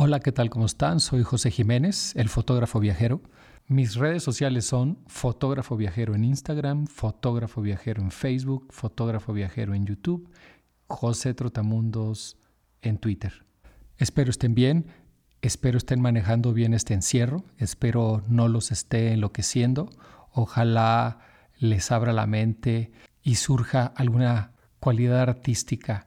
[0.00, 0.48] Hola, ¿qué tal?
[0.48, 1.00] ¿Cómo están?
[1.00, 3.20] Soy José Jiménez, el fotógrafo viajero.
[3.66, 9.86] Mis redes sociales son fotógrafo viajero en Instagram, fotógrafo viajero en Facebook, fotógrafo viajero en
[9.86, 10.30] YouTube,
[10.86, 12.36] José Trotamundos
[12.80, 13.44] en Twitter.
[13.96, 14.86] Espero estén bien,
[15.42, 19.90] espero estén manejando bien este encierro, espero no los esté enloqueciendo,
[20.30, 21.18] ojalá
[21.58, 22.92] les abra la mente
[23.24, 26.06] y surja alguna cualidad artística,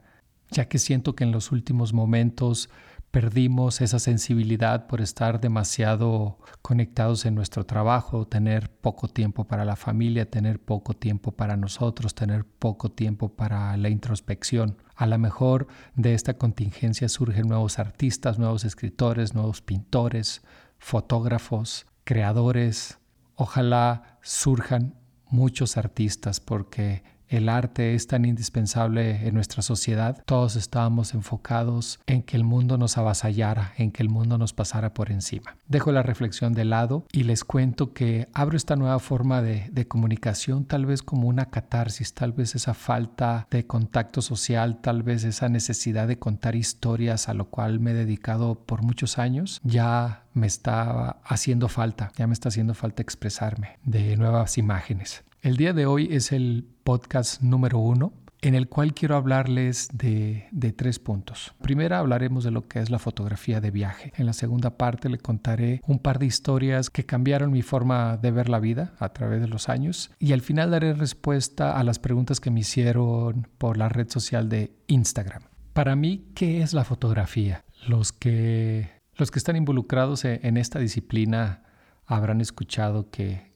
[0.50, 2.70] ya que siento que en los últimos momentos
[3.12, 9.76] perdimos esa sensibilidad por estar demasiado conectados en nuestro trabajo, tener poco tiempo para la
[9.76, 14.77] familia, tener poco tiempo para nosotros, tener poco tiempo para la introspección.
[14.95, 20.41] A lo mejor de esta contingencia surgen nuevos artistas, nuevos escritores, nuevos pintores,
[20.80, 22.98] fotógrafos, creadores.
[23.36, 24.95] Ojalá surjan
[25.30, 32.23] muchos artistas porque el arte es tan indispensable en nuestra sociedad, todos estábamos enfocados en
[32.23, 35.55] que el mundo nos avasallara, en que el mundo nos pasara por encima.
[35.67, 40.66] Dejo la reflexión de lado y les cuento que abro esta nueva forma de, comunicación
[40.66, 45.50] tal vez como una catarsis, tal vez esa falta de contacto social, tal vez esa
[45.50, 50.47] necesidad de contar historias a lo cual me he dedicado por muchos años, ya me
[50.47, 55.23] está haciendo falta, ya me está haciendo falta expresarme de nuevas imágenes.
[55.42, 60.47] El día de hoy es el podcast número uno en el cual quiero hablarles de,
[60.78, 61.56] tres puntos.
[61.64, 64.14] Primero hablaremos de lo que es la fotografía de viaje.
[64.17, 68.30] En la segunda parte le contaré un par de historias que cambiaron mi forma de
[68.30, 70.12] ver la vida a través de los años.
[70.19, 74.47] Y al final daré respuesta a las preguntas que me hicieron por la red social
[74.47, 75.42] de Instagram.
[75.73, 77.66] Para mí, ¿qué es la fotografía?
[77.88, 81.64] Los que, los que están involucrados e, en esta disciplina
[82.06, 83.52] habrán escuchado que,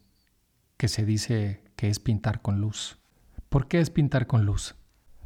[0.77, 2.97] que se dice que es pintar con luz.
[3.49, 4.75] ¿Por qué es pintar con luz?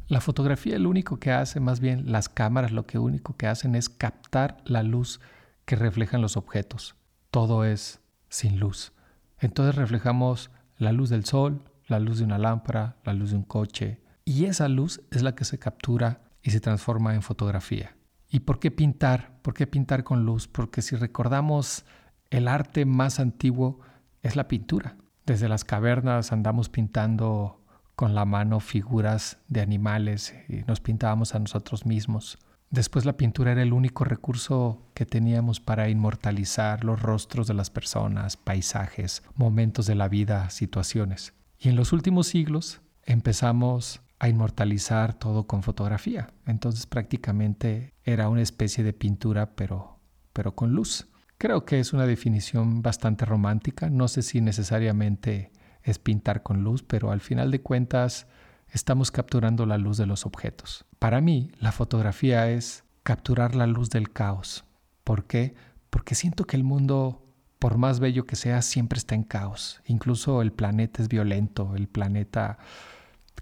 [0.08, 3.74] La fotografía lo único que hace, más bien las cámaras lo que único que hacen
[3.74, 5.20] es captar la luz
[5.64, 6.96] que reflejan los objetos.
[7.30, 8.92] Todo es sin luz.
[9.38, 13.44] Entonces reflejamos la luz del sol, la luz de una lámpara, la luz de un
[13.44, 14.00] coche.
[14.24, 17.96] Y esa luz es la que se captura y se transforma en fotografía.
[18.28, 19.38] ¿Y por qué pintar?
[19.42, 20.46] ¿Por qué pintar con luz?
[20.46, 21.84] Porque si recordamos
[22.30, 23.80] el arte más antiguo
[24.22, 24.96] es la pintura.
[25.30, 27.60] Desde las cavernas andamos pintando
[27.94, 32.40] con la mano figuras de animales y nos pintábamos a nosotros mismos.
[32.68, 37.70] Después la pintura era el único recurso que teníamos para inmortalizar los rostros de las
[37.70, 41.32] personas, paisajes, momentos de la vida, situaciones.
[41.60, 46.32] Y en los últimos siglos empezamos a inmortalizar todo con fotografía.
[46.44, 50.00] Entonces prácticamente era una especie de pintura pero,
[50.32, 51.06] pero con luz.
[51.40, 53.88] Creo que es una definición bastante romántica.
[53.88, 55.52] No sé si necesariamente
[55.82, 58.26] es pintar con luz, pero al final de cuentas
[58.68, 60.84] estamos capturando la luz de los objetos.
[60.98, 64.66] Para mí, la fotografía es capturar la luz del caos.
[65.02, 65.54] ¿Por qué?
[65.88, 67.24] Porque siento que el mundo,
[67.58, 69.80] por más bello que sea, siempre está en caos.
[69.86, 72.58] Incluso el planeta es violento, el planeta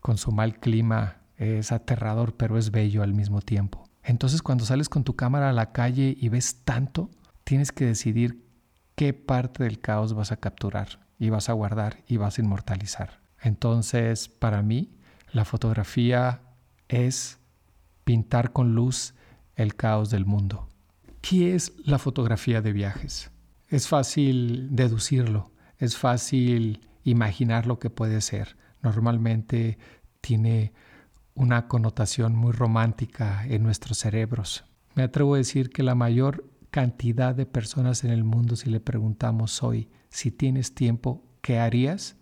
[0.00, 3.88] con su mal clima es aterrador, pero es bello al mismo tiempo.
[4.04, 7.10] Entonces cuando sales con tu cámara a la calle y ves tanto,
[7.48, 8.44] tienes que decidir
[8.94, 13.22] qué parte del caos vas a capturar y vas a guardar y vas a inmortalizar.
[13.40, 14.90] Entonces, para mí,
[15.32, 16.42] la fotografía
[16.88, 17.38] es
[18.04, 19.14] pintar con luz
[19.56, 20.68] el caos del mundo.
[21.22, 23.30] ¿Qué es la fotografía de viajes?
[23.68, 28.58] Es fácil deducirlo, es fácil imaginar lo que puede ser.
[28.82, 29.78] Normalmente
[30.20, 30.74] tiene
[31.32, 34.66] una connotación muy romántica en nuestros cerebros.
[34.94, 36.44] Me atrevo a decir que la mayor
[36.78, 42.14] cantidad de personas en el mundo si le preguntamos hoy si tienes tiempo, ¿qué harías?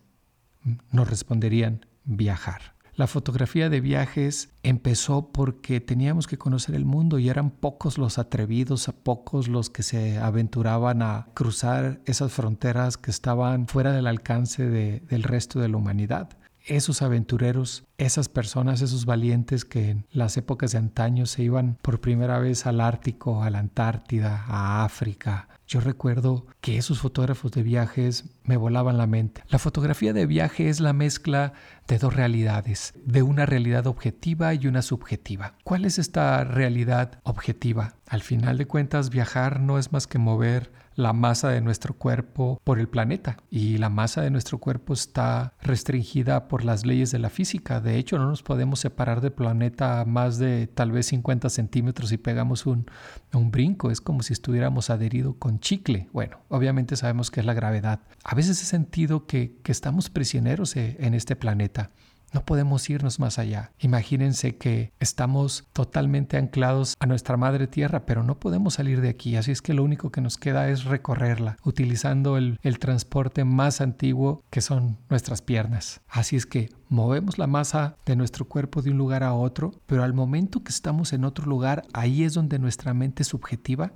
[0.91, 2.75] Nos responderían viajar.
[2.95, 8.19] La fotografía de viajes empezó porque teníamos que conocer el mundo y eran pocos los
[8.19, 14.06] atrevidos, a pocos los que se aventuraban a cruzar esas fronteras que estaban fuera del
[14.06, 16.31] alcance del resto de la humanidad
[16.66, 22.00] esos aventureros, esas personas, esos valientes que en las épocas de antaño se iban por
[22.00, 25.48] primera vez al Ártico, a la Antártida, a África.
[25.66, 29.42] Yo recuerdo que esos fotógrafos de viajes me volaban la mente.
[29.48, 31.54] La fotografía de viaje es la mezcla
[31.89, 35.54] de dos realidades, de una realidad objetiva y una subjetiva.
[35.65, 37.95] ¿Cuál es esta realidad objetiva?
[38.07, 42.60] Al final de cuentas, viajar no es más que mover la masa de nuestro cuerpo
[42.65, 47.19] por el planeta y la masa de nuestro cuerpo está restringida por las leyes de
[47.19, 47.80] la física.
[47.80, 52.16] De hecho, no nos podemos separar del planeta más de tal vez 50 centímetros y
[52.16, 52.86] pegamos un,
[53.34, 53.91] un brinco.
[53.91, 56.09] Es como si estuviéramos adheridos con chicle.
[56.13, 58.01] Bueno, obviamente sabemos que es la gravedad.
[58.25, 61.91] A veces he sentido que, estamos prisioneros eh, en este planeta.
[62.33, 63.73] No podemos irnos más allá.
[63.79, 69.37] Imagínense que estamos totalmente anclados a nuestra madre tierra, pero no podemos salir de aquí.
[69.37, 74.43] Así es que lo único que nos queda es recorrerla, utilizando el transporte más antiguo
[74.51, 76.01] que son nuestras piernas.
[76.09, 80.03] Así es que movemos la masa de nuestro cuerpo de un lugar a otro, pero
[80.03, 83.93] al momento que estamos en otro lugar, ahí es donde nuestra mente subjetiva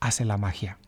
[0.00, 0.78] hace la magia.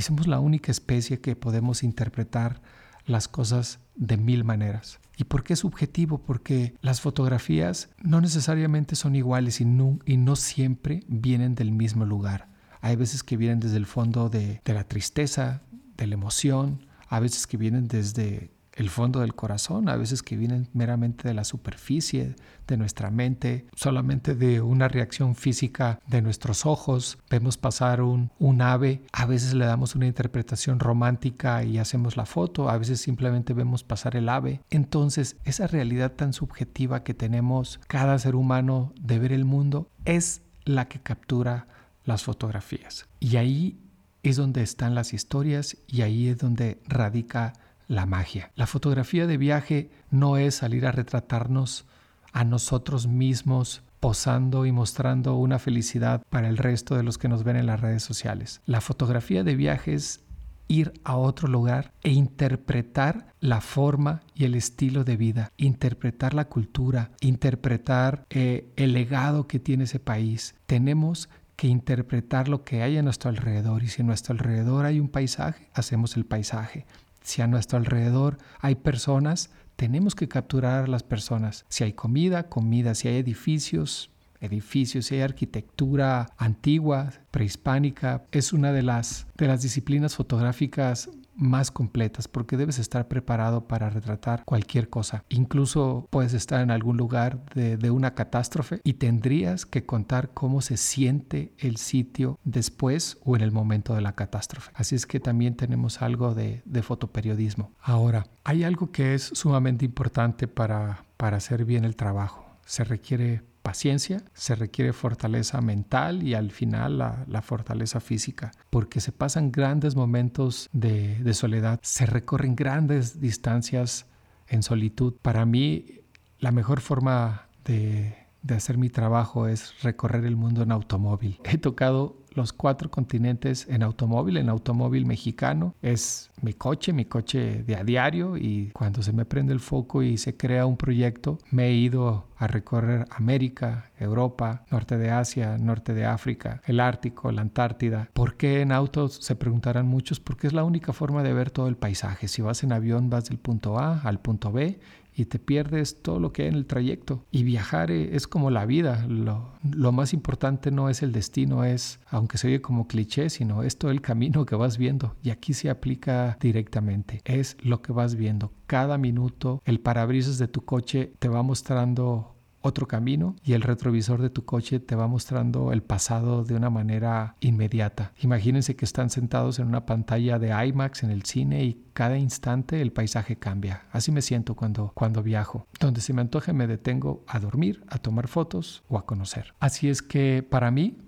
[0.00, 2.60] Somos la única especie que podemos interpretar
[3.06, 5.00] las cosas de mil maneras.
[5.16, 6.18] ¿Y por qué subjetivo?
[6.18, 12.48] Porque las fotografías no necesariamente son iguales y no, siempre vienen del mismo lugar.
[12.80, 15.62] Hay veces que vienen desde el fondo de la tristeza,
[15.96, 20.36] de la emoción, a veces que vienen desde el fondo del corazón, a veces que
[20.36, 22.36] vienen meramente de la superficie
[22.66, 27.18] de nuestra mente, solamente de una reacción física de nuestros ojos.
[27.28, 32.26] Vemos pasar un, un ave, a veces le damos una interpretación romántica y hacemos la
[32.26, 34.60] foto, a veces simplemente vemos pasar el ave.
[34.70, 40.42] Entonces, esa realidad tan subjetiva que tenemos cada ser humano de ver el mundo es
[40.64, 41.66] la que captura
[42.04, 43.06] las fotografías.
[43.18, 43.78] Y ahí
[44.22, 47.54] es donde están las historias y ahí es donde radica
[47.90, 48.52] la magia.
[48.54, 51.86] La fotografía de viaje no es salir a retratarnos
[52.32, 57.42] a nosotros mismos posando y mostrando una felicidad para el resto de los que nos
[57.42, 58.60] ven en las redes sociales.
[58.64, 60.20] La fotografía de viaje es
[60.68, 66.44] ir a otro lugar e interpretar la forma y el estilo de vida, interpretar la
[66.44, 70.54] cultura, interpretar eh, el legado que tiene ese país.
[70.66, 75.00] Tenemos que interpretar lo que hay a nuestro alrededor y si a nuestro alrededor hay
[75.00, 76.86] un paisaje, hacemos el paisaje.
[77.22, 81.64] Si a nuestro alrededor hay personas, tenemos que capturar a las personas.
[81.68, 82.94] Si hay comida, comida.
[82.94, 85.06] Si hay edificios, edificios.
[85.06, 88.24] Si hay arquitectura antigua, prehispánica.
[88.32, 91.10] Es una de las, de las disciplinas fotográficas
[91.40, 95.24] más completas porque debes estar preparado para retratar cualquier cosa.
[95.28, 100.76] Incluso puedes estar en algún lugar de, una catástrofe y tendrías que contar cómo se
[100.76, 104.70] siente el sitio después o en el momento de la catástrofe.
[104.74, 107.72] Así es que también tenemos algo de, de fotoperiodismo.
[107.80, 112.46] Ahora, hay algo que es sumamente importante para, para hacer bien el trabajo.
[112.64, 119.12] Se requiere paciencia, se requiere fortaleza mental y al final la, fortaleza física, porque se
[119.12, 124.06] pasan grandes momentos de, soledad, se recorren grandes distancias
[124.46, 125.14] en solitud.
[125.22, 126.00] Para mí,
[126.38, 131.38] la mejor forma de, de hacer mi trabajo es recorrer el mundo en automóvil.
[131.44, 135.74] He tocado los cuatro continentes en automóvil, en automóvil mexicano.
[135.82, 140.02] Es mi coche, mi coche de a diario y cuando se me prende el foco
[140.02, 145.58] y se crea un proyecto, me he ido a recorrer América, Europa, norte de Asia,
[145.58, 148.08] norte de África, el Ártico, la Antártida.
[148.14, 149.16] ¿Por qué en autos?
[149.16, 152.28] Se preguntarán muchos, porque es la única forma de ver todo el paisaje.
[152.28, 154.80] Si vas en avión vas del punto A al punto B
[155.20, 157.26] y te pierdes todo lo que hay en el trayecto.
[157.30, 159.04] Y viajar eh, es como la vida.
[159.06, 163.62] Lo, lo, más importante no es el destino, es, aunque se oye como cliché, sino
[163.62, 165.14] es todo el camino que vas viendo.
[165.22, 167.20] Y aquí se aplica directamente.
[167.24, 168.52] Es lo que vas viendo.
[168.66, 174.20] Cada minuto el parabrisas de tu coche te va mostrando otro camino y el retrovisor
[174.20, 178.12] de tu coche te va mostrando el pasado de una manera inmediata.
[178.20, 182.80] Imagínense que están sentados en una pantalla de IMAX en el cine y cada instante
[182.80, 183.84] el paisaje cambia.
[183.92, 185.66] Así me siento cuando, cuando viajo.
[185.78, 189.54] Donde se me antoje me detengo a dormir, a tomar fotos o a conocer.
[189.60, 190.98] Así es que para mí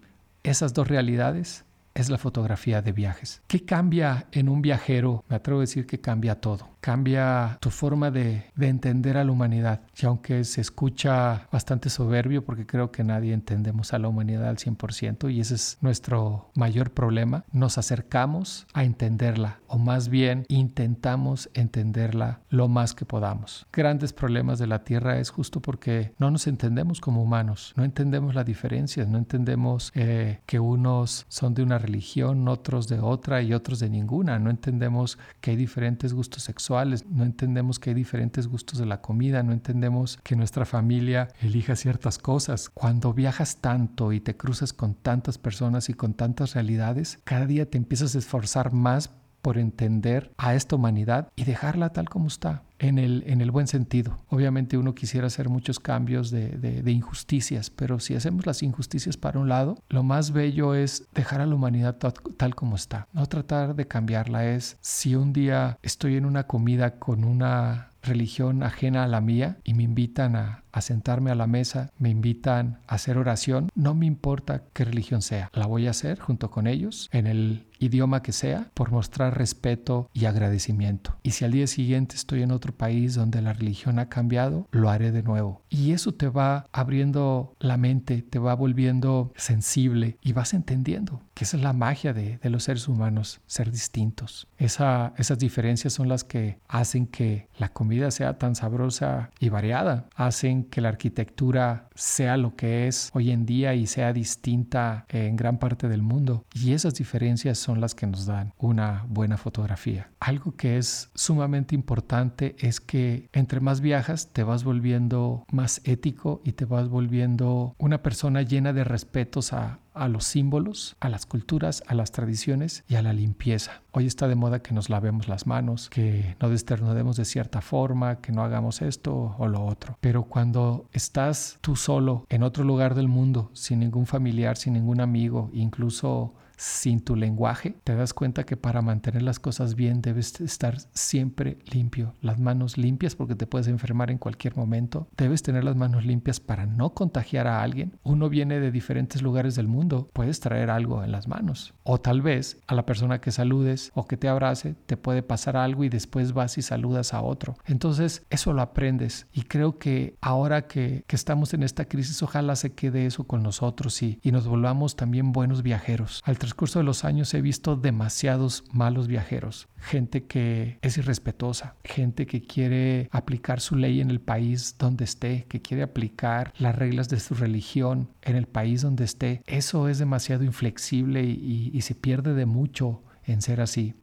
[0.43, 3.43] esas dos realidades es la fotografía de viajes.
[3.47, 5.25] ¿Qué cambia en un viajero?
[5.29, 9.83] Me atrevo a decir que cambia todo cambia tu forma de, entender a la humanidad.
[10.01, 14.57] Y aunque se escucha bastante soberbio, porque creo que nadie entendemos a la humanidad al
[14.57, 21.51] 100%, y ese es nuestro mayor problema, nos acercamos a entenderla, o más bien intentamos
[21.55, 23.67] entenderla lo más que podamos.
[23.73, 28.35] Grandes problemas de la Tierra es justo porque no nos entendemos como humanos, no entendemos
[28.35, 33.53] la diferencia, no entendemos eh, que unos son de una religión, otros de otra y
[33.53, 36.63] otros de ninguna, no entendemos que hay diferentes gustos sexuales
[37.11, 41.77] no entendemos que hay diferentes gustos de la comida, no entendemos que nuestra familia elija
[41.77, 42.71] ciertas cosas.
[42.71, 47.69] Cuando viajas tanto y te cruzas con tantas personas y con tantas realidades, cada día
[47.69, 49.11] te empiezas a esforzar más
[49.43, 53.69] por entender a esta humanidad y dejarla tal como está, en el, en el buen
[53.69, 54.19] sentido.
[54.29, 59.39] Obviamente uno quisiera hacer muchos cambios de, de, injusticias, pero si hacemos las injusticias para
[59.39, 63.77] un lado, lo más bello es dejar a la humanidad tal como está, no tratar
[63.77, 64.47] de cambiarla.
[64.47, 69.59] Es si un día estoy en una comida con una religión ajena a la mía
[69.63, 73.95] y me invitan a, a, sentarme a la mesa, me invitan a hacer oración, no
[73.95, 78.23] me importa qué religión sea, la voy a hacer junto con ellos en el idioma
[78.23, 81.17] que sea, por mostrar respeto y agradecimiento.
[81.23, 84.91] Y si al día siguiente estoy en otro país donde la religión ha cambiado, lo
[84.91, 85.63] haré de nuevo.
[85.69, 91.45] Y eso te va abriendo la mente, te va volviendo sensible y vas entendiendo que
[91.45, 94.47] esa es la magia de, los seres humanos, ser distintos.
[94.59, 100.09] Esa, esas diferencias son las que hacen que la comida sea tan sabrosa y variada,
[100.15, 105.37] hacen que la arquitectura sea lo que es hoy en día y sea distinta en
[105.37, 106.45] gran parte del mundo.
[106.55, 110.11] Y esas diferencias son las que nos dan una buena fotografía.
[110.21, 116.41] Algo que es sumamente importante es que entre más viajas te vas volviendo más ético
[116.45, 121.83] y te vas volviendo una persona llena de respetos a, los símbolos, a las culturas,
[121.87, 123.83] a las tradiciones y a la limpieza.
[123.91, 128.21] Hoy está de moda que nos lavemos las manos, que no desternudemos de cierta forma,
[128.21, 129.99] que no hagamos esto o lo otro.
[130.01, 135.01] Pero cuando estás tú solo en otro lugar del mundo, sin ningún familiar, sin ningún
[135.01, 140.41] amigo, incluso sin tu lenguaje, te das cuenta que para mantener las cosas bien debes
[140.41, 145.65] estar siempre limpio, las manos limpias porque te puedes enfermar en cualquier momento, debes tener
[145.65, 147.99] las manos limpias para no contagiar a alguien.
[148.03, 151.75] Uno viene de diferentes lugares del mundo, puedes traer algo en las manos.
[151.83, 155.57] O tal vez a la persona que saludes o que te abrace te puede pasar
[155.57, 157.57] algo y después vas y saludas a otro.
[157.67, 162.73] Entonces eso lo aprendes y creo que ahora que, estamos en esta crisis ojalá se
[162.73, 166.23] quede eso con nosotros y, y nos volvamos también buenos viajeros.
[166.55, 172.43] Curso de los años he visto demasiados malos viajeros, gente que es irrespetuosa, gente que
[172.43, 177.21] quiere aplicar su ley en el país donde esté, que quiere aplicar las reglas de
[177.21, 179.43] su religión en el país donde esté.
[179.47, 183.95] Eso es demasiado inflexible y, y se pierde de mucho en ser así.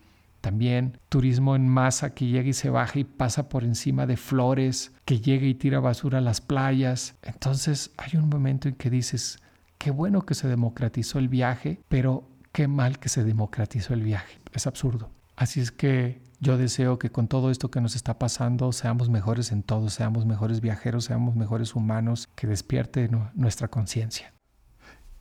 [0.41, 4.93] También turismo en masa que llega y se baja y pasa por encima de flores,
[5.03, 7.15] que llega y tira basura a las playas.
[7.24, 9.39] Entonces hay un momento en que dices,
[9.77, 14.39] qué bueno que se democratizó el viaje, pero qué mal que se democratizó el viaje.
[14.53, 15.09] Es absurdo.
[15.35, 19.51] Así es que yo deseo que con todo esto que nos está pasando seamos mejores
[19.51, 24.33] en todo, seamos mejores viajeros, seamos mejores humanos, que despierte nuestra conciencia.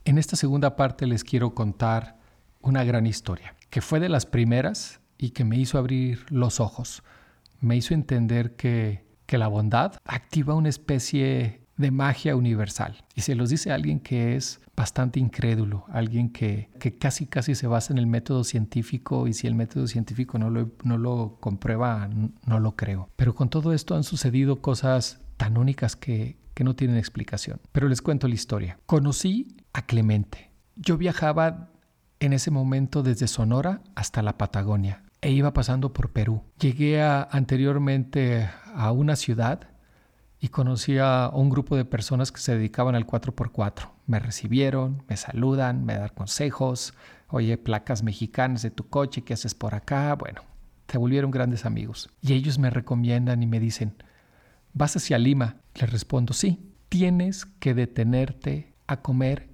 [0.05, 2.17] En esta segunda parte les quiero contar
[2.61, 7.03] una gran historia, que fue de las primeras y que me hizo abrir los ojos,
[7.59, 13.03] me hizo entender que, que la bondad activa una especie de magia universal.
[13.15, 17.67] Y se los dice alguien que es bastante incrédulo, alguien que, que, casi casi se
[17.67, 22.09] basa en el método científico y si el método científico no lo, no lo comprueba,
[22.45, 23.09] no lo creo.
[23.15, 27.61] Pero con todo esto han sucedido cosas tan únicas que, que no tienen explicación.
[27.71, 28.77] Pero les cuento la historia.
[28.85, 30.51] Conocí a Clemente.
[30.75, 31.69] Yo viajaba
[32.19, 36.43] en ese momento desde Sonora hasta la Patagonia e iba pasando por Perú.
[36.59, 39.69] Llegué anteriormente a una ciudad
[40.39, 43.89] y conocí a un grupo de personas que se dedicaban al 4x4.
[44.07, 46.93] Me recibieron, me saludan, me dan consejos,
[47.27, 50.15] oye, placas mexicanas de tu coche, ¿qué haces por acá?
[50.15, 50.41] Bueno,
[50.87, 52.09] se volvieron grandes amigos.
[52.21, 53.95] Y ellos me recomiendan y me dicen,
[54.73, 55.57] ¿vas hacia Lima?
[55.75, 59.49] Les respondo, sí, tienes que detenerte a comer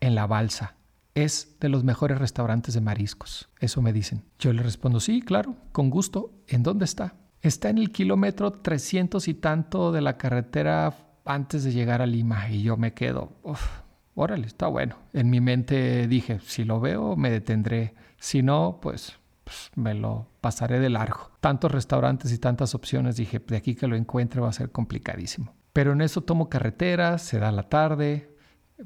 [0.00, 0.76] en la balsa.
[1.14, 3.50] Es de los mejores restaurantes de mariscos.
[3.60, 4.24] Eso me dicen.
[4.38, 6.32] Yo les respondo, sí, claro, con gusto.
[6.48, 7.16] ¿En dónde está?
[7.42, 10.94] Está en el kilómetro 300 y tanto de la carretera
[11.24, 13.32] antes de llegar a Lima y yo me quedo,
[14.14, 14.96] órale, está bueno.
[15.12, 20.28] En mi mente dije, si lo veo me detendré, si no, pues, pues, me lo
[20.40, 21.32] pasaré de largo.
[21.40, 25.52] Tantos restaurantes y tantas opciones, dije, de aquí que lo encuentre va a ser complicadísimo.
[25.72, 28.36] Pero en eso tomo carretera, se da la tarde,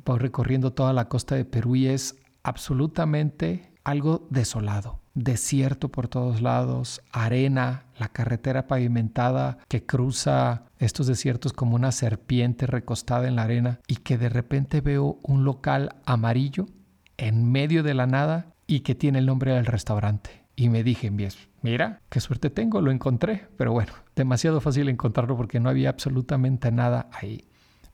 [0.03, 6.43] voy recorriendo toda la costa de Perú y es absolutamente algo desolado desierto por todos
[6.43, 13.43] lados, arena, la carretera pavimentada que cruza estos desiertos como una serpiente recostada en la
[13.45, 16.67] arena y que de repente veo un local amarillo
[17.17, 20.45] en medio de la nada y que tiene el nombre del restaurante.
[20.55, 25.61] Y me dije, mira, qué suerte tengo, lo encontré, pero bueno, demasiado fácil encontrarlo porque
[25.61, 27.47] no había absolutamente nada ahí.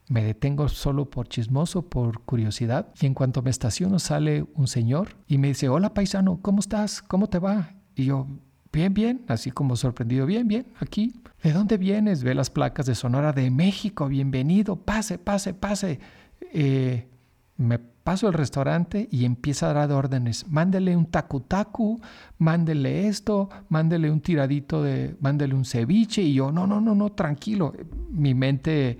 [0.09, 5.15] Me detengo solo por chismoso, por curiosidad, y en cuanto me estaciono sale un señor
[5.27, 7.01] y me dice, hola paisano, ¿cómo estás?
[7.01, 7.73] ¿Cómo te va?
[7.95, 8.27] Y yo,
[8.71, 11.13] bien, bien, así como sorprendido, bien, bien, aquí.
[11.41, 12.23] ¿De dónde vienes?
[12.23, 15.99] Ve las placas de Sonora de México, bienvenido, pase, pase, pase.
[16.53, 17.07] Eh,
[17.57, 20.47] me paso al restaurante y empieza a dar órdenes.
[20.49, 22.01] Mándele un tacu tacu,
[22.37, 26.21] mándele esto, mándele un tiradito de, mándele un ceviche.
[26.21, 27.73] Y yo, no, no, no, no, tranquilo.
[28.09, 28.97] Mi mente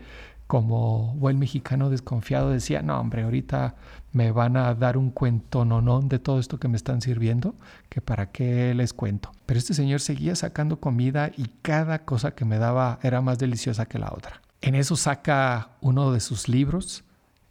[0.53, 3.73] como buen mexicano desconfiado decía, no hombre, ahorita
[4.11, 7.55] me van a dar un cuento nonón de todo esto que me están sirviendo,
[7.89, 9.31] que para qué les cuento.
[9.47, 13.87] Pero este señor seguía sacando comida y cada cosa que me daba era más deliciosa
[13.87, 14.43] que la otra.
[14.61, 17.03] En eso saca uno de sus libros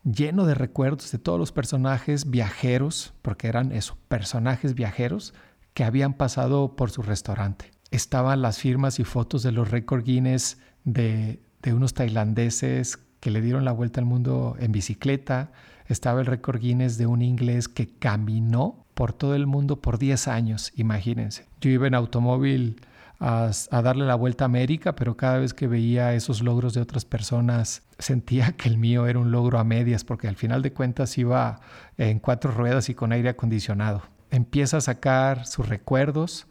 [0.05, 5.35] lleno de recuerdos de todos los personajes viajeros, porque eran eso, personajes viajeros
[5.75, 7.73] que habían pasado por su restaurante.
[7.91, 13.41] Estaban las firmas y fotos de los récord Guinness de, de unos tailandeses que le
[13.41, 15.53] dieron la vuelta al mundo en bicicleta.
[15.87, 20.29] Estaba el récord Guinness de un inglés que caminó por todo el mundo por 10
[20.29, 21.47] años, imagínense.
[21.61, 22.81] Yo iba en automóvil
[23.23, 23.53] a,
[23.83, 27.83] darle la vuelta a América, pero cada vez que veía esos logros de otras personas,
[27.99, 31.61] sentía que el mío era un logro a medias, porque al final de cuentas iba
[31.97, 34.03] en cuatro ruedas y con aire acondicionado.
[34.31, 36.47] Empieza a sacar sus recuerdos,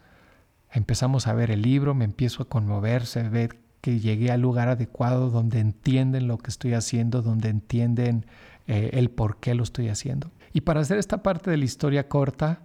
[0.72, 5.28] empezamos a ver el libro, me empiezo a conmoverse, ver que llegué al lugar adecuado
[5.28, 8.24] donde entienden lo que estoy haciendo, donde entienden
[8.66, 10.30] eh, el por qué lo estoy haciendo.
[10.54, 12.62] Y para hacer esta parte de la historia corta,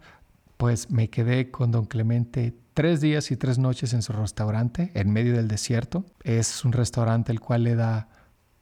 [0.55, 5.11] pues me quedé con don Clemente tres días y tres noches en su restaurante en
[5.11, 6.05] medio del desierto.
[6.23, 8.09] Es un restaurante el cual le da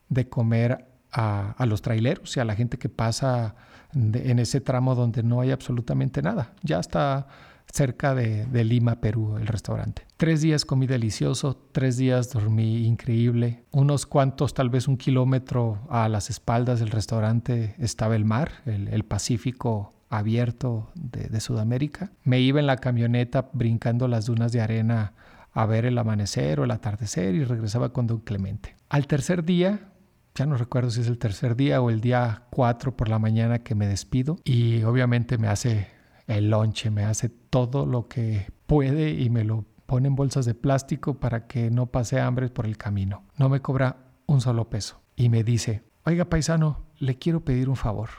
[0.10, 3.56] de comer a, los traileros y a la gente que pasa
[3.94, 6.54] en ese tramo donde no hay absolutamente nada.
[6.64, 7.28] Ya está
[7.72, 10.05] cerca de, Lima, Perú, el restaurante.
[10.18, 13.66] Tres días comí delicioso, tres días dormí increíble.
[13.72, 18.88] Unos cuantos, tal vez un kilómetro a las espaldas del restaurante estaba el mar, el,
[18.88, 22.12] el Pacífico abierto de, Sudamérica.
[22.24, 25.14] Me iba en la camioneta brincando las dunas de arena
[25.52, 28.76] a ver el amanecer o el atardecer y regresaba con don Clemente.
[28.90, 29.92] Al tercer día,
[30.34, 33.60] ya no recuerdo si es el tercer día o el día cuatro por la mañana
[33.60, 35.88] que me despido y obviamente me hace
[36.28, 40.54] el lonche, me hace todo lo que puede y me lo pone en bolsas de
[40.54, 43.24] plástico para que no pase hambre por el camino.
[43.38, 47.76] No me cobra un solo peso y me dice, oiga paisano, le quiero pedir un
[47.76, 48.10] favor.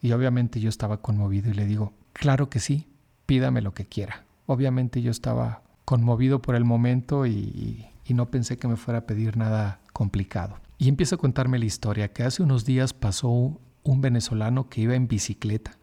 [0.00, 2.88] Y obviamente yo estaba conmovido y le digo, claro que sí,
[3.26, 4.24] pídame lo que quiera.
[4.46, 9.38] Obviamente yo estaba conmovido por el momento y, no pensé que me fuera a pedir
[9.38, 10.58] nada complicado.
[10.76, 14.94] Y empieza a contarme la historia, que hace unos días pasó un venezolano que iba
[14.94, 15.78] en bicicleta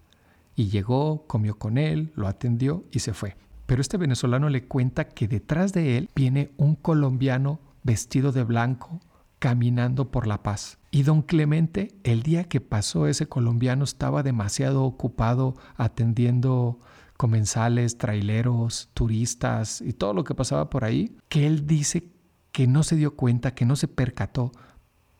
[0.55, 3.35] y llegó, comió con él, lo atendió y se fue.
[3.69, 8.99] Pero este venezolano le cuenta que detrás de él viene un colombiano vestido de blanco
[9.37, 10.79] caminando por la paz.
[10.89, 16.79] Y don Clemente, el día que pasó ese colombiano, estaba demasiado ocupado atendiendo
[17.15, 22.09] comensales, traileros, turistas y todo lo que pasaba por ahí, que él dice
[22.51, 24.51] que no se dio cuenta, que no se percató,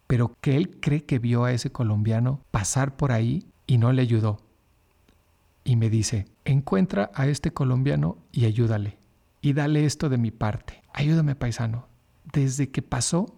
[0.08, 4.02] pero que él cree que vio a ese colombiano pasar por ahí y no le
[4.02, 4.40] ayudó.
[5.64, 9.00] Y me dice, encuentra a este colombiano y ayúdale.
[9.42, 10.82] Y dale esto de mi parte.
[10.94, 11.88] Ayúdame, paisano.
[12.32, 13.38] Desde que pasó,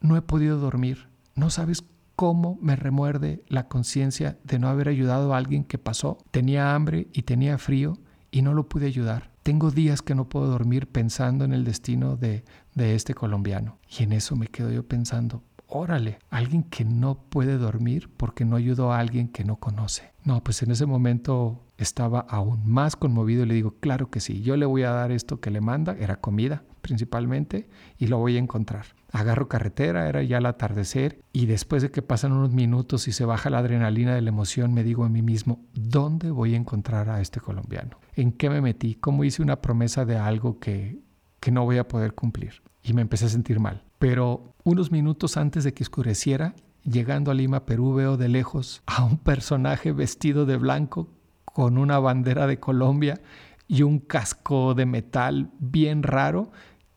[0.00, 1.08] no he podido dormir.
[1.34, 1.84] No sabes
[2.16, 6.18] cómo me remuerde la conciencia de no haber ayudado a alguien que pasó.
[6.30, 7.98] Tenía hambre y tenía frío
[8.30, 9.32] y no lo pude ayudar.
[9.42, 13.78] Tengo días que no puedo dormir pensando en el destino de, de este colombiano.
[13.98, 18.56] Y en eso me quedo yo pensando, órale, alguien que no puede dormir porque no
[18.56, 20.12] ayudó a alguien que no conoce.
[20.22, 24.42] No, pues en ese momento estaba aún más conmovido y le digo, claro que sí,
[24.42, 27.66] yo le voy a dar esto que le manda, era comida principalmente,
[27.98, 28.84] y lo voy a encontrar.
[29.10, 33.24] Agarro carretera, era ya el atardecer, y después de que pasan unos minutos y se
[33.24, 37.08] baja la adrenalina de la emoción, me digo a mí mismo, ¿dónde voy a encontrar
[37.08, 37.98] a este colombiano?
[38.14, 38.96] ¿En qué me metí?
[38.96, 41.00] ¿Cómo hice una promesa de algo que,
[41.40, 42.62] que no voy a poder cumplir?
[42.82, 43.82] Y me empecé a sentir mal.
[43.98, 49.04] Pero unos minutos antes de que oscureciera, llegando a Lima, Perú, veo de lejos a
[49.04, 51.08] un personaje vestido de blanco
[51.54, 53.20] con una bandera de Colombia
[53.68, 56.50] y un casco de metal bien raro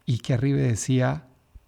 [0.04, 1.28] y que arriba decía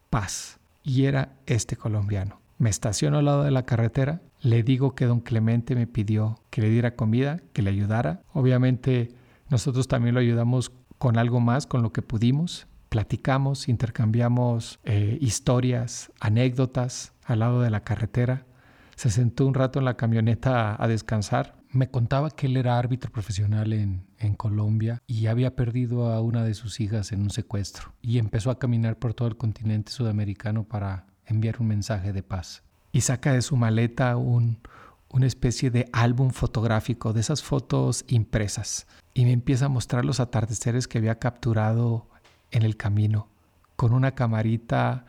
[0.09, 0.59] paz.
[0.81, 2.41] Y era este colombiano.
[2.57, 6.61] Me estaciono al lado de la carretera, le digo que don Clemente me pidió que
[6.61, 8.23] le diera comida, que le ayudara.
[8.33, 9.13] Obviamente
[9.49, 12.65] nosotros también lo ayudamos con algo más, con lo que pudimos.
[12.89, 18.47] Platicamos, intercambiamos eh, historias, anécdotas al lado de la carretera.
[18.95, 23.11] Se sentó un rato en la camioneta a descansar me contaba que él era árbitro
[23.11, 28.19] profesional en, Colombia y había perdido a una de sus hijas en un secuestro y
[28.19, 32.63] empezó a caminar por todo el continente sudamericano para enviar un mensaje de paz.
[32.93, 34.59] Y saca de su maleta un,
[35.09, 40.19] una especie de álbum fotográfico de esas fotos impresas y me empieza a mostrar los
[40.19, 42.07] atardeceres que había capturado
[42.51, 43.27] en el camino
[43.75, 45.05] con una camarita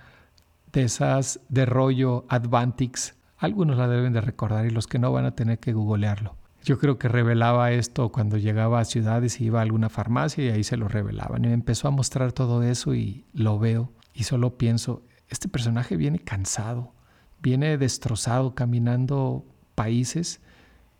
[0.72, 3.14] de esas de rollo Advantix.
[3.38, 6.39] Algunos la deben de recordar y los que no van a tener que googlearlo.
[6.62, 10.50] Yo creo que revelaba esto cuando llegaba a ciudades y iba a alguna farmacia y
[10.50, 11.44] ahí se lo revelaban.
[11.44, 15.96] Y me empezó a mostrar todo eso y lo veo y solo pienso, este personaje
[15.96, 16.92] viene cansado,
[17.40, 19.44] viene destrozado caminando
[19.74, 20.40] países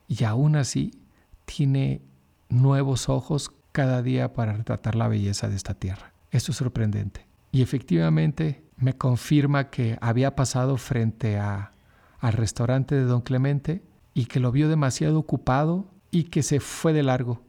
[0.09, 0.93] y aún así
[1.45, 2.01] tiene
[2.49, 6.13] nuevos ojos cada día para retratar la belleza de esta tierra.
[6.31, 7.27] Esto es sorprendente.
[7.53, 11.73] Y efectivamente me confirma que había pasado frente a
[12.21, 13.83] al restaurante de don Clemente
[14.15, 17.43] y que lo vio demasiado ocupado y que se fue de largo,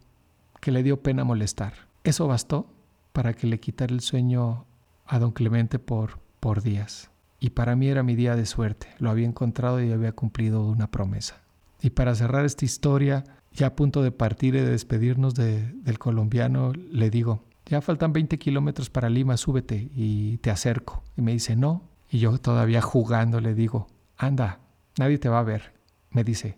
[0.59, 1.73] que le dio pena molestar.
[2.03, 2.67] Eso bastó
[3.13, 4.65] para que le quitara el sueño
[5.05, 7.09] a don Clemente por, por días.
[7.39, 8.87] Y para mí era mi día de suerte.
[8.99, 11.41] Lo había encontrado y había cumplido una promesa.
[11.81, 16.71] Y para cerrar esta historia, ya a punto de partir y de despedirnos del colombiano,
[16.73, 21.03] le digo, ya faltan 20 kilómetros para Lima, súbete y te acerco.
[21.17, 21.81] Y me dice, no.
[22.09, 24.59] Y yo todavía jugando le digo, anda,
[24.97, 25.73] nadie te va a ver.
[26.11, 26.57] Me dice,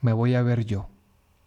[0.00, 0.88] me voy a ver yo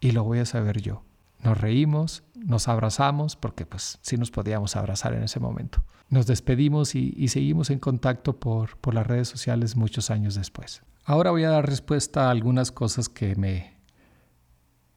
[0.00, 1.04] y lo voy a saber yo.
[1.42, 5.82] Nos reímos, nos abrazamos, porque pues sí nos podíamos abrazar en ese momento.
[6.10, 10.82] Nos despedimos y, seguimos en contacto por, las redes sociales muchos años después.
[11.04, 13.76] Ahora voy a dar respuesta a algunas cosas que me,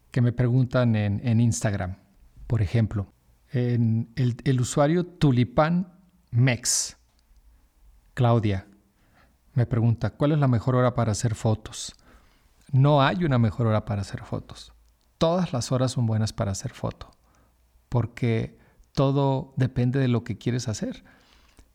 [0.09, 1.97] que me preguntan en, en Instagram.
[2.47, 3.13] Por ejemplo,
[3.51, 5.93] en el, el usuario Tulipán
[6.31, 6.97] Mex,
[8.13, 8.67] Claudia,
[9.53, 11.95] me pregunta, ¿cuál es la mejor hora para hacer fotos?
[12.71, 14.73] No hay una mejor hora para hacer fotos.
[15.17, 17.11] Todas las horas son buenas para hacer foto,
[17.89, 18.57] porque
[18.93, 21.03] todo depende de lo que quieres hacer.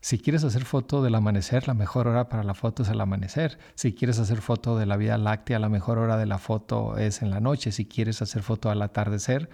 [0.01, 3.59] Si quieres hacer foto del amanecer, la mejor hora para la foto es el amanecer.
[3.75, 7.23] Si quieres hacer foto de la Vía Láctea, la mejor hora de la foto es
[7.23, 7.73] en la noche.
[7.73, 9.51] Si quieres hacer foto al atardecer,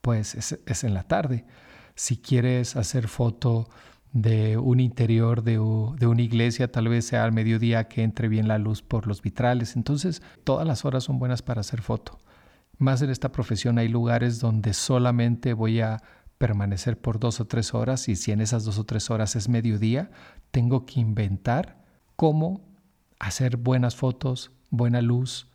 [0.00, 1.44] pues es, en la tarde.
[1.94, 3.68] Si quieres hacer foto
[4.12, 8.46] de un interior de, de, una iglesia, tal vez sea al mediodía que entre bien
[8.46, 9.74] la luz por los vitrales.
[9.76, 12.18] Entonces, todas las horas son buenas para hacer foto.
[12.78, 16.02] Más en esta profesión hay lugares donde solamente voy a
[16.36, 19.48] permanecer por dos o tres horas y si en esas dos o tres horas es
[19.48, 20.10] mediodía,
[20.50, 21.80] tengo que inventar
[22.16, 22.60] cómo
[23.20, 25.48] hacer buenas fotos, buena luz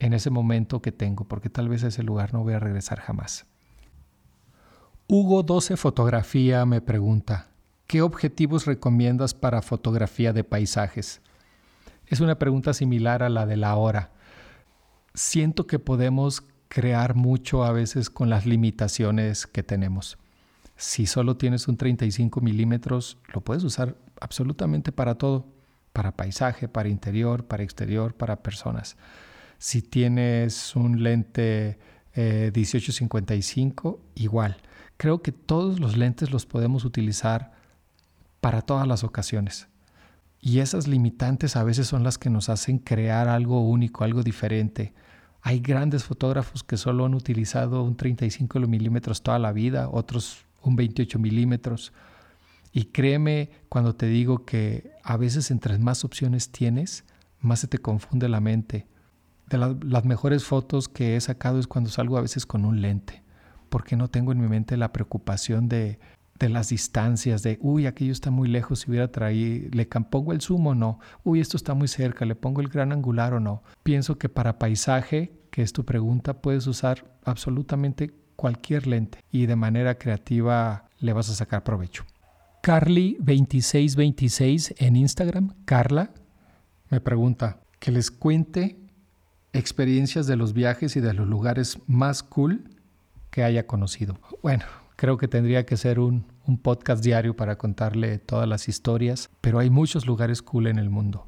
[0.00, 2.98] en ese momento que tengo, porque tal vez a ese lugar no voy a regresar
[2.98, 3.46] jamás.
[5.06, 7.48] Hugo 12 Fotografía me pregunta,
[7.86, 11.20] ¿qué objetivos recomiendas para fotografía de paisajes?
[12.06, 14.10] Es una pregunta similar a la de la hora.
[15.14, 20.18] Siento que podemos crear mucho a veces con las limitaciones que tenemos.
[20.76, 25.46] Si solo tienes un 35 milímetros, lo puedes usar absolutamente para todo,
[25.92, 28.96] para paisaje, para interior, para exterior, para personas.
[29.58, 31.78] Si tienes un lente
[32.14, 34.58] 1855, eh, igual
[34.96, 37.55] creo que todos los lentes los podemos utilizar
[38.40, 39.68] para todas las ocasiones.
[40.40, 44.94] Y esas limitantes a veces son las que nos hacen crear algo único, algo diferente.
[45.42, 50.76] Hay grandes fotógrafos que solo han utilizado un 35 milímetros toda la vida, otros un
[50.76, 51.92] 28 milímetros.
[52.72, 57.04] Y créeme cuando te digo que a veces entre más opciones tienes,
[57.40, 58.86] más se te confunde la mente.
[59.48, 63.26] De las mejores fotos que he sacado es cuando salgo a veces con un lente
[63.68, 65.98] porque no tengo en mi mente la preocupación de,
[66.40, 70.66] las distancias, de, uy, aquello está muy lejos, si hubiera traído, le pongo el zoom
[70.66, 73.62] o no, uy, esto está muy cerca, le pongo el gran angular o no.
[73.82, 79.56] Pienso que para paisaje, que es tu pregunta, puedes usar absolutamente cualquier lente y de
[79.56, 82.04] manera creativa le vas a sacar provecho.
[82.62, 86.10] Carly2626 en Instagram, Carla,
[86.90, 88.76] me pregunta que les cuente
[89.52, 92.68] experiencias de los viajes y de los lugares más cool
[93.30, 94.18] que haya conocido.
[94.42, 94.64] Bueno,
[94.96, 96.24] creo que tendría que ser un,
[96.62, 101.26] podcast diario para contarle todas las historias, pero hay muchos lugares cool en el mundo.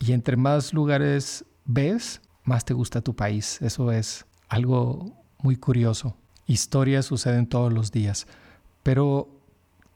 [0.00, 3.62] Y entre más lugares ves, más te gusta tu país.
[3.62, 6.16] Eso es algo muy curioso.
[6.46, 8.26] Historias suceden todos los días,
[8.82, 9.28] pero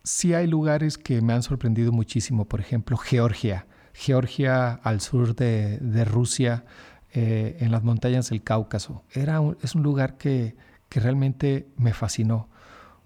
[0.04, 2.44] sí hay lugares que me han sorprendido muchísimo.
[2.44, 3.66] Por ejemplo, Georgia.
[3.92, 6.64] Georgia al sur de, Rusia,
[7.12, 9.02] eh, en las montañas del Cáucaso.
[9.12, 10.54] Era es un lugar que,
[10.88, 12.48] que realmente me fascinó.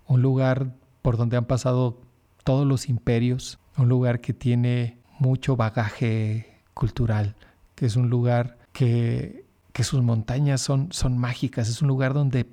[0.08, 2.00] Un lugar por donde han pasado
[2.44, 7.36] todos los imperios, un lugar que tiene mucho bagaje cultural,
[7.74, 12.46] que es un lugar que, que sus montañas son, son mágicas, es un lugar donde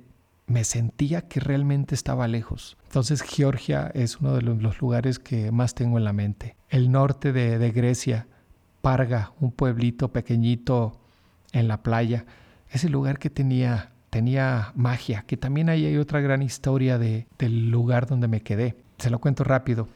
[0.46, 2.76] me sentía que realmente estaba lejos.
[2.84, 6.56] Entonces Georgia es uno de los, lugares que más tengo en la mente.
[6.68, 8.28] El norte de, de Grecia,
[8.80, 11.00] Parga, un pueblito pequeñito
[11.52, 12.26] en la playa,
[12.70, 17.68] ese lugar que tenía tenía magia, que también ahí hay otra gran historia de, del
[17.68, 18.74] lugar donde me quedé.
[18.96, 19.88] Se lo cuento rápido.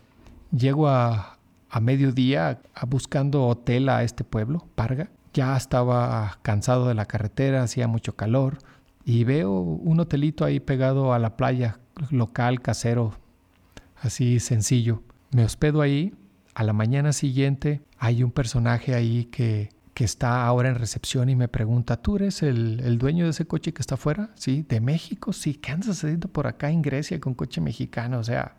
[0.54, 1.38] Llego a,
[1.70, 5.08] a mediodía a, buscando hotel a este pueblo, Parga.
[5.32, 8.58] Ya estaba cansado de la carretera, hacía mucho calor
[9.06, 11.78] y veo un hotelito ahí pegado a la playa,
[12.10, 13.14] local, casero,
[14.02, 15.02] así sencillo.
[15.30, 16.12] Me hospedo ahí.
[16.52, 21.36] A la mañana siguiente hay un personaje ahí que que está ahora en recepción y
[21.36, 24.30] me pregunta, ¿tú eres el, dueño de ese coche que está afuera?
[24.34, 28.18] Sí, de México, sí, ¿qué andas haciendo por acá en Grecia con coche mexicano?
[28.18, 28.56] O sea,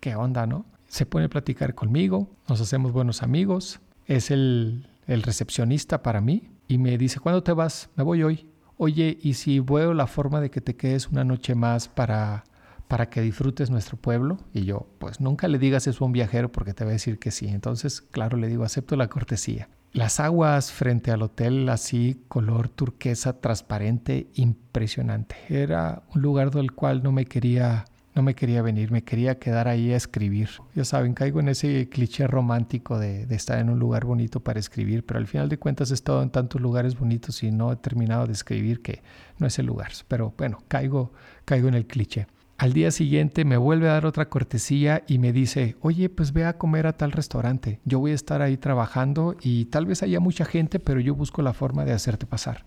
[0.00, 0.66] ¿qué onda, no?
[0.88, 6.50] Se pone a platicar conmigo, nos hacemos buenos amigos, es el, el recepcionista para mí
[6.66, 7.88] y me dice, ¿cuándo te vas?
[7.94, 8.50] Me voy hoy.
[8.76, 12.42] Oye, ¿y si veo la forma de que te quedes una noche más para,
[12.88, 14.38] para que disfrutes nuestro pueblo?
[14.52, 17.20] Y yo, pues nunca le digas eso a un viajero porque te va a decir
[17.20, 17.46] que sí.
[17.46, 19.68] Entonces, claro, le digo, acepto la cortesía.
[19.94, 25.36] Las aguas frente al hotel, así color turquesa transparente, impresionante.
[25.48, 27.84] Era un lugar del cual no me quería
[28.16, 30.50] no me quería venir, me quería quedar ahí a escribir.
[30.74, 35.06] Ya saben, caigo en ese cliché romántico de, estar en un lugar bonito para escribir,
[35.06, 38.26] pero al final de cuentas he estado en tantos lugares bonitos y no he terminado
[38.26, 39.00] de escribir que
[39.38, 39.92] no es el lugar.
[40.08, 41.12] Pero bueno, caigo,
[41.44, 42.26] caigo en el cliché.
[42.56, 46.44] Al día siguiente me vuelve a dar otra cortesía y me dice, oye, pues ve
[46.44, 47.80] a comer a tal restaurante.
[47.84, 51.42] Yo voy a estar ahí trabajando y tal vez haya mucha gente, pero yo busco
[51.42, 52.64] la forma de hacerte pasar.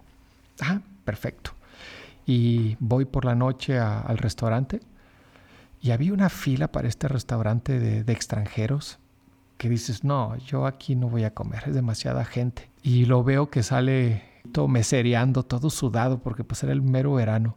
[0.59, 1.51] Ah, perfecto.
[2.25, 4.81] Y voy por la noche al restaurante
[5.81, 8.99] y había una fila para este restaurante de, extranjeros
[9.57, 12.69] que dices, no, yo aquí no voy a comer, es demasiada gente.
[12.83, 17.55] Y lo veo que sale todo mesereando, todo sudado, porque pues era el mero verano.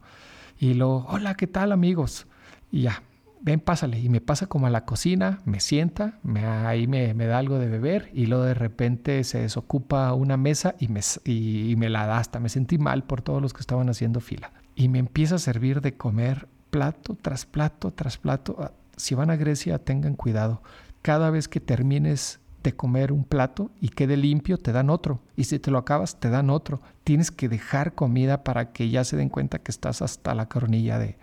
[0.61, 2.27] Y lo, hola, ¿qué tal amigos?
[2.71, 3.03] Y ya,
[3.41, 3.99] ven, pásale.
[3.99, 7.67] Y me pasa como a la cocina, me sienta, me, ahí me, da algo de
[7.67, 12.19] beber y luego de repente se desocupa una mesa y me, y me la da
[12.19, 12.41] hasta.
[12.41, 14.53] Me sentí mal por todos los que estaban haciendo fila.
[14.75, 18.57] Y me empieza a servir de comer plato tras plato tras plato.
[18.61, 20.63] Ah, si van a Grecia, tengan cuidado.
[21.01, 25.21] Cada vez que termines de comer un plato y quede limpio, te dan otro.
[25.37, 26.81] Y si te lo acabas, te dan otro.
[27.05, 30.99] Tienes que dejar comida para que ya se den cuenta que estás hasta la coronilla
[30.99, 31.17] de,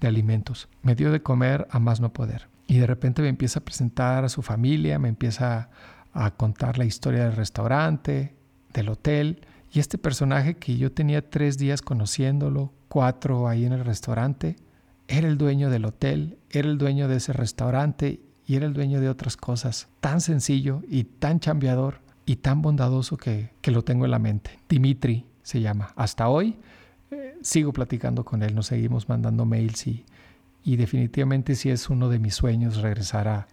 [0.00, 0.68] de alimentos.
[0.82, 2.48] Me dio de comer a más no poder.
[2.66, 5.68] Y de repente me empieza a presentar a su familia, me empieza
[6.12, 8.34] a contar la historia del restaurante,
[8.72, 9.46] del hotel.
[9.72, 14.56] Y este personaje que yo tenía tres días conociéndolo, cuatro ahí en el restaurante,
[15.08, 19.00] era el dueño del hotel, era el dueño de ese restaurante y era el dueño
[19.00, 19.88] de otras cosas.
[20.00, 24.58] Tan sencillo y tan chambeador y tan bondadoso que, lo tengo en la mente.
[24.68, 25.92] Dimitri se llama.
[25.96, 26.56] Hasta hoy
[27.10, 30.04] eh, sigo platicando con él, nos seguimos mandando mails y,
[30.64, 33.48] y definitivamente sí es uno de mis sueños regresar a,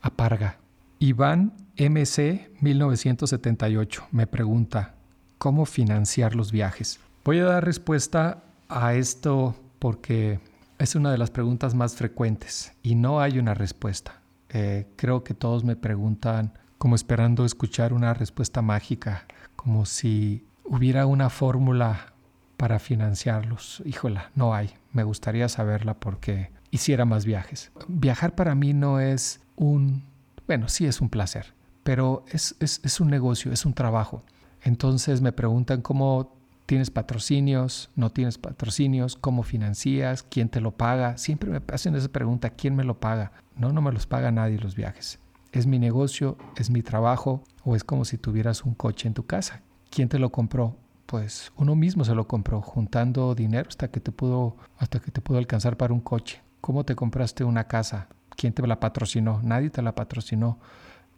[0.00, 0.58] a Parga.
[0.98, 4.94] Iván MC 1978 me pregunta,
[5.36, 7.00] ¿cómo financiar los viajes?
[7.24, 10.40] Voy a dar respuesta a esto porque
[10.78, 14.22] es una de las preguntas más frecuentes y no hay una respuesta.
[14.58, 21.04] Eh, creo que todos me preguntan como esperando escuchar una respuesta mágica, como si hubiera
[21.04, 22.14] una fórmula
[22.56, 23.82] para financiarlos.
[23.84, 24.70] Híjola, no hay.
[24.92, 27.70] Me gustaría saberla porque hiciera más viajes.
[27.86, 30.04] Viajar para mí no es un,
[30.46, 34.22] bueno, sí es un placer, pero es, es, es un negocio, es un trabajo.
[34.62, 36.34] Entonces me preguntan cómo
[36.66, 37.90] ¿Tienes patrocinios?
[37.94, 39.14] ¿No tienes patrocinios?
[39.14, 40.24] ¿Cómo financias?
[40.24, 41.16] ¿Quién te lo paga?
[41.16, 43.30] Siempre me hacen esa pregunta, ¿quién me lo paga?
[43.54, 45.20] No, no me los paga nadie los viajes.
[45.52, 49.24] Es mi negocio, es mi trabajo o es como si tuvieras un coche en tu
[49.24, 49.62] casa.
[49.90, 50.76] ¿Quién te lo compró?
[51.06, 55.20] Pues uno mismo se lo compró, juntando dinero hasta que te pudo, hasta que te
[55.20, 56.42] pudo alcanzar para un coche.
[56.60, 58.08] ¿Cómo te compraste una casa?
[58.30, 59.40] ¿Quién te la patrocinó?
[59.44, 60.58] Nadie te la patrocinó.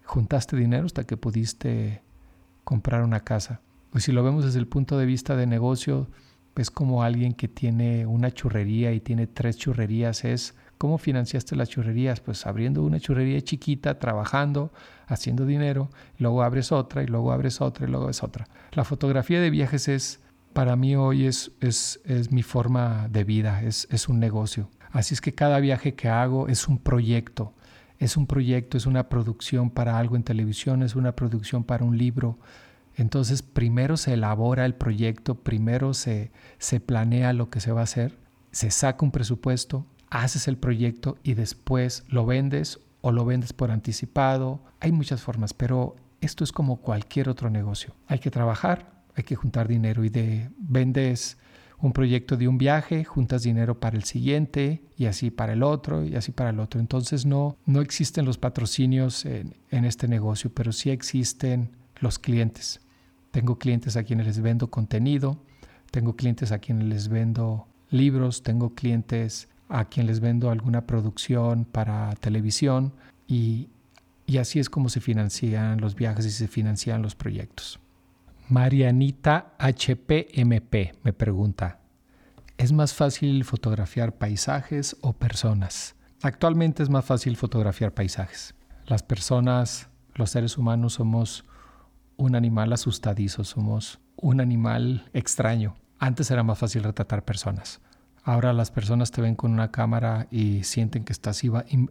[0.05, 2.03] Juntaste dinero hasta que pudiste
[2.65, 3.63] comprar una casa.
[3.91, 6.09] Pues si lo vemos desde el punto de vista de negocio,
[6.57, 11.69] es como alguien que tiene una churrería y tiene tres churrerías, es ¿cómo financiaste las
[11.69, 12.21] churrerías?
[12.21, 14.73] Pues abriendo una churrería chiquita, trabajando,
[15.07, 18.47] haciendo dinero, luego abres otra y luego abres otra y luego es otra.
[18.73, 20.21] La fotografía de viajes es,
[20.53, 24.69] para mí hoy es, es, es mi forma de vida, es, es un negocio.
[24.91, 27.55] Así es que cada viaje que hago es un proyecto,
[27.99, 31.99] es un proyecto, es una producción para algo en televisión, es una producción para un
[31.99, 32.39] libro,
[32.99, 37.85] entonces, primero se elabora el proyecto, primero se, se planea lo que se va a
[37.85, 38.19] hacer,
[38.51, 43.71] se saca un presupuesto, haces el proyecto y después lo vendes o lo vendes por
[43.71, 44.65] anticipado.
[44.81, 47.95] Hay muchas formas, pero esto es como cualquier otro negocio.
[48.09, 51.39] Hay que trabajar, hay que juntar dinero y de vendes
[51.81, 56.05] un proyecto de un viaje, juntas dinero para el siguiente y así para el otro
[56.05, 56.81] y así para el otro.
[56.81, 62.81] Entonces no, no existen los patrocinios en, en este negocio, pero sí existen los clientes.
[63.31, 65.39] Tengo clientes a quienes les vendo contenido,
[65.91, 71.65] tengo clientes a quienes les vendo libros, tengo clientes a quienes les vendo alguna producción
[71.65, 72.95] para televisión
[73.27, 73.69] y,
[74.27, 77.81] y así es como se financian los viajes y se financian los proyectos.
[78.49, 81.81] Marianita HPMP me pregunta,
[82.57, 85.97] ¿es más fácil fotografiar paisajes o personas?
[86.23, 88.55] Actualmente es más fácil fotografiar paisajes.
[88.87, 91.45] Las personas, los seres humanos somos
[92.19, 95.77] un animal asustadizo, somos un animal extraño.
[95.99, 97.81] Antes era más fácil retratar personas.
[98.25, 101.41] Ahora las personas te ven con una cámara y sienten que estás,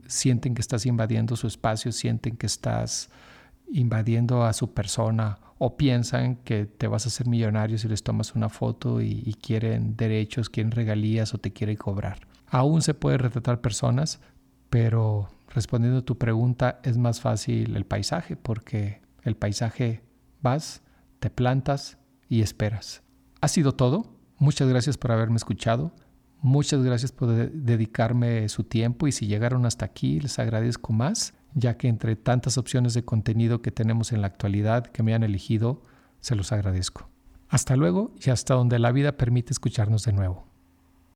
[0.06, 3.10] sienten que estás invadiendo su espacio, sienten que estás
[3.72, 8.36] invadiendo a su persona o piensan que te vas a hacer millonario si les tomas
[8.36, 12.20] una foto y, y quieren derechos, quieren regalías o te quieren cobrar.
[12.50, 14.20] Aún se puede retratar personas,
[14.70, 20.07] pero respondiendo a tu pregunta es más fácil el paisaje porque el paisaje
[21.20, 21.98] te plantas
[22.30, 23.04] y esperas.
[23.42, 24.18] Ha sido todo.
[24.38, 25.92] Muchas gracias por haberme escuchado.
[26.42, 31.78] Muchas gracias por dedicarme su tiempo y si llegaron hasta aquí les agradezco más, ya
[31.78, 35.82] que entre tantas opciones de contenido que tenemos en la actualidad que me han elegido,
[36.20, 37.10] se los agradezco.
[37.50, 40.47] Hasta luego y hasta donde la vida permite escucharnos de nuevo.